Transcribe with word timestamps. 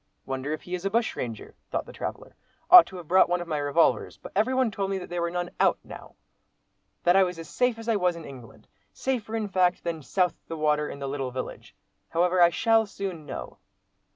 "Wonder 0.25 0.51
if 0.51 0.63
he 0.63 0.73
is 0.73 0.83
a 0.83 0.89
bushranger?" 0.89 1.53
thought 1.69 1.85
the 1.85 1.93
traveller; 1.93 2.35
"ought 2.71 2.87
to 2.87 2.95
have 2.97 3.07
brought 3.07 3.29
one 3.29 3.39
of 3.39 3.47
my 3.47 3.59
revolvers; 3.59 4.17
but 4.17 4.31
everybody 4.35 4.71
told 4.71 4.89
me 4.89 4.97
that 4.97 5.11
there 5.11 5.21
were 5.21 5.29
none 5.29 5.51
'out' 5.59 5.77
now; 5.83 6.15
that 7.03 7.15
I 7.15 7.21
was 7.21 7.37
as 7.37 7.47
safe 7.47 7.77
as 7.77 7.87
if 7.87 7.91
I 7.93 7.97
was 7.97 8.15
in 8.15 8.25
England—safer, 8.25 9.35
in 9.35 9.47
fact, 9.47 9.83
than 9.83 10.01
'south 10.01 10.33
the 10.47 10.57
water' 10.57 10.89
in 10.89 10.97
the 10.97 11.07
little 11.07 11.29
village. 11.29 11.75
However, 12.09 12.41
I 12.41 12.49
shall 12.49 12.87
soon 12.87 13.27
know." 13.27 13.59